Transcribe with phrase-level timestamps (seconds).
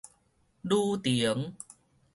[0.63, 1.53] 旅程